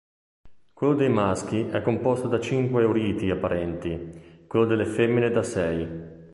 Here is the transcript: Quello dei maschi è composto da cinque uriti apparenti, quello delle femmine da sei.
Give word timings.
Quello 0.73 0.95
dei 0.95 1.09
maschi 1.09 1.59
è 1.67 1.83
composto 1.83 2.27
da 2.27 2.39
cinque 2.39 2.83
uriti 2.83 3.29
apparenti, 3.29 4.45
quello 4.47 4.65
delle 4.65 4.85
femmine 4.85 5.29
da 5.29 5.43
sei. 5.43 5.87